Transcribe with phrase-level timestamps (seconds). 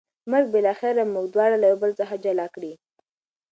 [0.31, 2.73] مرګ به بالاخره موږ دواړه له یو بل څخه جلا کړي.